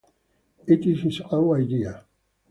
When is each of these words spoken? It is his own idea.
It 0.65 0.87
is 0.87 1.01
his 1.03 1.21
own 1.29 1.61
idea. 1.61 2.05